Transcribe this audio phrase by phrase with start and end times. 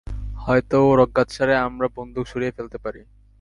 [0.43, 3.01] হয়তো ওর অজ্ঞাতসারে আমরা বন্দুক সরিয়ে ফেলতে পারি।